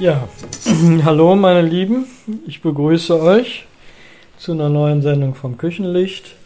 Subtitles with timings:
[0.00, 0.28] Ja,
[1.04, 2.06] hallo meine Lieben,
[2.46, 3.66] ich begrüße euch
[4.36, 6.36] zu einer neuen Sendung vom Küchenlicht.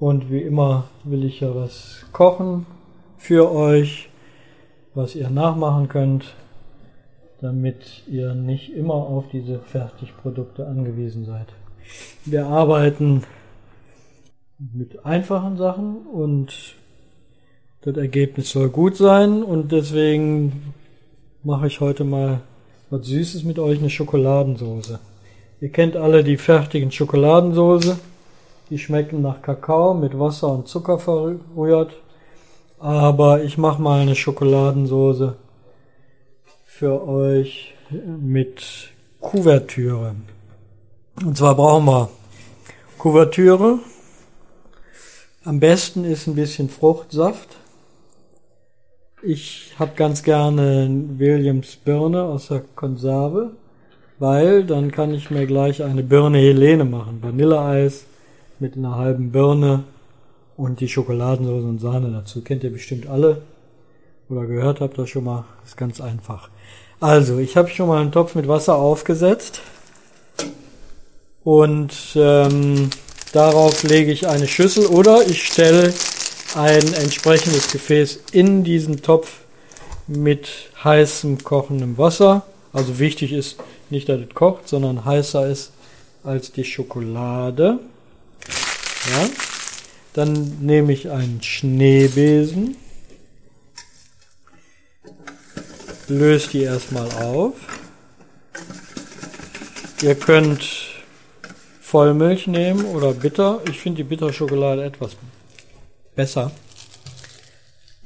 [0.00, 2.66] Und wie immer will ich ja was kochen
[3.16, 4.10] für euch,
[4.92, 6.34] was ihr nachmachen könnt,
[7.40, 11.46] damit ihr nicht immer auf diese Fertigprodukte angewiesen seid.
[12.24, 13.22] Wir arbeiten
[14.58, 16.74] mit einfachen Sachen und
[17.82, 20.74] das Ergebnis soll gut sein und deswegen
[21.44, 22.40] mache ich heute mal
[22.90, 24.98] was Süßes mit euch, eine Schokoladensoße.
[25.60, 27.98] Ihr kennt alle die fertigen Schokoladensoße.
[28.70, 31.92] Die schmecken nach Kakao mit Wasser und Zucker verrührt.
[32.78, 35.36] Aber ich mache mal eine Schokoladensoße
[36.64, 38.62] für euch mit
[39.20, 40.14] Kuvertüre.
[41.24, 42.08] Und zwar brauchen wir
[42.98, 43.80] Kuvertüre.
[45.44, 47.57] Am besten ist ein bisschen Fruchtsaft.
[49.30, 53.50] Ich habe ganz gerne Williams Birne aus der Konserve,
[54.18, 57.18] weil dann kann ich mir gleich eine Birne Helene machen.
[57.20, 58.06] Vanilleeis
[58.58, 59.84] mit einer halben Birne
[60.56, 62.40] und die Schokoladensauce und Sahne dazu.
[62.40, 63.42] Kennt ihr bestimmt alle
[64.30, 65.44] oder gehört habt das schon mal.
[65.62, 66.48] Ist ganz einfach.
[66.98, 69.60] Also, ich habe schon mal einen Topf mit Wasser aufgesetzt
[71.44, 72.88] und ähm,
[73.34, 75.92] darauf lege ich eine Schüssel oder ich stelle
[76.54, 79.40] ein entsprechendes Gefäß in diesen Topf
[80.06, 80.48] mit
[80.82, 82.46] heißem kochendem Wasser.
[82.72, 83.56] Also wichtig ist
[83.90, 85.72] nicht, dass es kocht, sondern heißer ist
[86.24, 87.78] als die Schokolade.
[89.10, 89.28] Ja.
[90.14, 92.76] Dann nehme ich einen Schneebesen,
[96.08, 97.54] löse die erstmal auf.
[100.02, 100.66] Ihr könnt
[101.80, 103.60] Vollmilch nehmen oder bitter.
[103.68, 105.16] Ich finde die Bitterschokolade etwas
[106.18, 106.50] besser.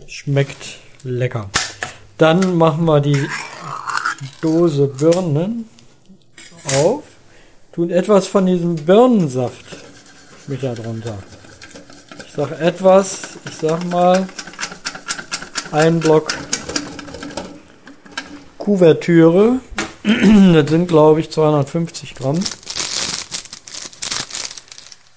[0.07, 1.49] Schmeckt lecker.
[2.19, 3.27] Dann machen wir die
[4.43, 5.67] Dose Birnen
[6.77, 7.05] auf,
[7.73, 9.65] tun etwas von diesem Birnensaft
[10.47, 11.17] mit da drunter.
[12.27, 14.29] Ich sag etwas, ich sag mal
[15.71, 16.37] ein Block
[18.59, 19.61] Kuvertüre.
[20.53, 22.41] Das sind glaube ich 250 Gramm.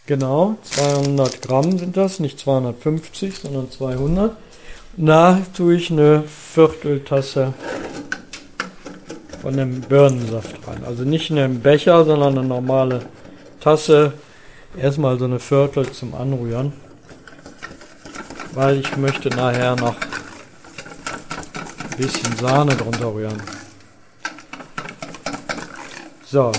[0.07, 4.37] Genau, 200 Gramm sind das, nicht 250, sondern 200.
[4.97, 7.53] Da tue ich eine Vierteltasse
[9.41, 10.83] von dem Birnensaft rein.
[10.85, 13.01] Also nicht in einen Becher, sondern eine normale
[13.59, 14.13] Tasse.
[14.77, 16.73] Erstmal so eine Viertel zum Anrühren.
[18.53, 19.95] Weil ich möchte nachher noch
[21.91, 23.41] ein bisschen Sahne drunter rühren.
[26.25, 26.51] So,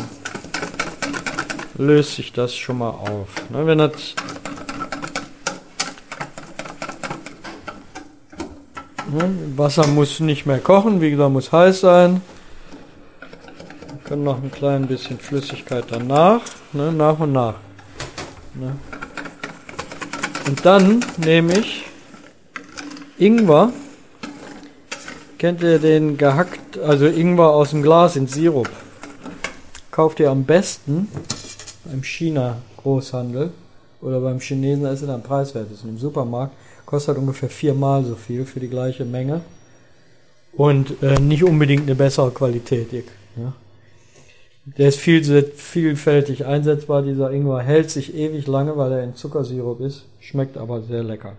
[1.79, 3.29] löst sich das schon mal auf.
[3.51, 4.15] Ne, wenn das
[9.11, 12.23] ne, Wasser muss nicht mehr kochen, wie gesagt, muss heiß sein.
[13.89, 16.43] Wir können noch ein klein bisschen Flüssigkeit danach,
[16.73, 17.55] ne, nach und nach.
[18.55, 18.77] Ne.
[20.47, 21.85] Und dann nehme ich
[23.19, 23.73] Ingwer.
[25.39, 28.71] Kennt ihr den gehackt, also Ingwer aus dem Glas in Sirup?
[29.91, 31.09] Kauft ihr am besten
[31.91, 33.51] beim China-Großhandel
[34.03, 35.71] oder beim Chinesen, ist es dann preiswert.
[35.71, 35.85] Ist.
[35.85, 36.55] Im Supermarkt
[36.85, 39.41] kostet ungefähr viermal so viel für die gleiche Menge
[40.53, 42.93] und äh, nicht unbedingt eine bessere Qualität.
[43.37, 43.53] Ja.
[44.65, 45.23] Der ist viel,
[45.55, 50.83] vielfältig einsetzbar, dieser Ingwer hält sich ewig lange, weil er in Zuckersirup ist, schmeckt aber
[50.83, 51.35] sehr lecker.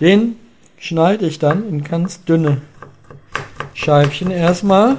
[0.00, 0.36] Den
[0.76, 2.60] schneide ich dann in ganz dünne
[3.74, 4.98] Scheibchen erstmal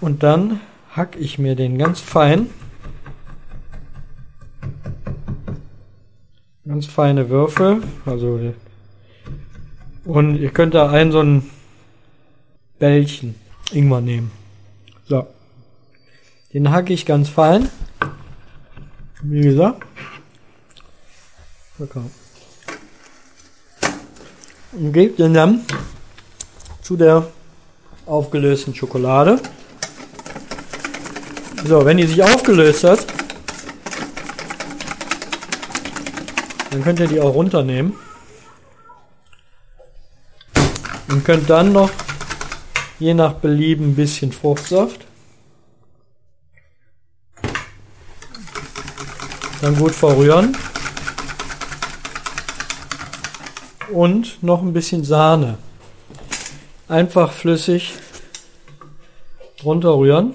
[0.00, 0.60] und dann
[0.90, 2.48] hack ich mir den ganz fein
[6.68, 7.82] Ganz feine Würfel.
[8.04, 8.52] Also
[10.04, 11.48] und ihr könnt da ein so ein
[12.78, 13.36] Bällchen
[13.72, 14.30] Ingwer nehmen.
[15.06, 15.26] So.
[16.52, 17.70] Den hacke ich ganz fein.
[19.22, 19.82] Wie gesagt.
[21.78, 22.02] Okay.
[24.72, 25.60] Und gebt den dann
[26.82, 27.28] zu der
[28.04, 29.40] aufgelösten Schokolade.
[31.64, 33.17] So, wenn die sich aufgelöst hat,
[36.78, 37.92] Dann könnt ihr die auch runternehmen.
[41.08, 41.90] Und könnt dann noch,
[43.00, 45.04] je nach Belieben, ein bisschen Fruchtsaft.
[49.60, 50.56] Dann gut verrühren.
[53.90, 55.58] Und noch ein bisschen Sahne.
[56.86, 57.94] Einfach flüssig
[59.58, 60.34] drunter rühren.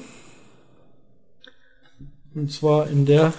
[2.35, 3.31] Und zwar in der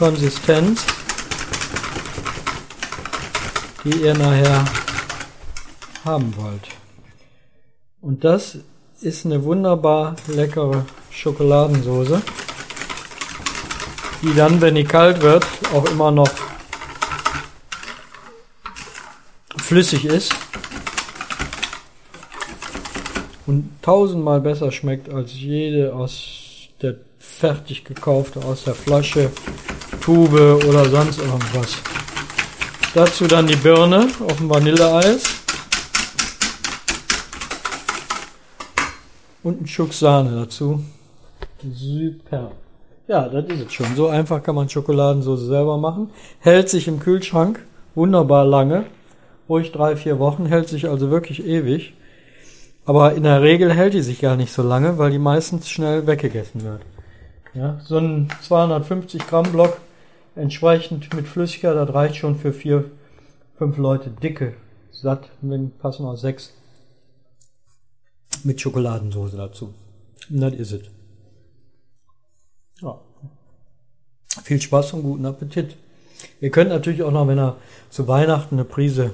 [0.00, 0.86] Konsistenz,
[3.84, 4.64] die ihr nachher
[6.06, 6.68] haben wollt.
[8.00, 8.56] Und das
[9.02, 12.22] ist eine wunderbar leckere Schokoladensoße,
[14.22, 16.30] die dann, wenn die kalt wird, auch immer noch
[19.58, 20.34] flüssig ist
[23.46, 29.30] und tausendmal besser schmeckt als jede aus der fertig gekaufte aus der Flasche,
[30.00, 31.76] Tube oder sonst irgendwas.
[32.94, 35.22] Dazu dann die Birne auf dem Vanilleeis
[39.42, 40.82] und ein Schuck Sahne dazu.
[41.62, 42.52] Super.
[43.06, 43.94] Ja, das ist es schon.
[43.96, 46.10] So einfach kann man Schokoladensoße selber machen.
[46.40, 47.60] Hält sich im Kühlschrank
[47.94, 48.86] wunderbar lange.
[49.48, 50.46] Ruhig drei, vier Wochen.
[50.46, 51.94] Hält sich also wirklich ewig.
[52.86, 56.06] Aber in der Regel hält die sich gar nicht so lange, weil die meistens schnell
[56.06, 56.82] weggegessen wird.
[57.54, 59.76] Ja, so ein 250 Gramm Block
[60.40, 62.90] entsprechend mit Flüssigkeit, das reicht schon für vier,
[63.56, 64.54] fünf Leute dicke,
[64.90, 66.52] satt, wenn passen auch sechs
[68.44, 69.74] mit Schokoladensoße dazu.
[70.30, 70.82] Und das ist es.
[72.80, 72.98] Ja.
[74.44, 75.76] Viel Spaß und guten Appetit.
[76.40, 77.56] Ihr könnt natürlich auch noch, wenn ihr
[77.90, 79.12] zu Weihnachten eine Prise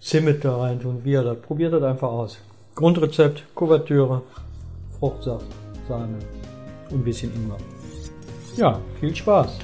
[0.00, 2.38] Zimt da rein tun, wie ihr das, probiert das einfach aus.
[2.76, 4.22] Grundrezept, Kuvertüre,
[4.98, 5.46] Fruchtsaft,
[5.88, 6.18] Sahne
[6.90, 7.58] und ein bisschen Ingwer.
[8.58, 9.56] Ja, viel Spaß.